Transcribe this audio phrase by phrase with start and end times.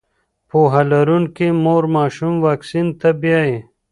[0.49, 3.57] پوهه لرونکې مور ماشوم واکسین ته بیايي.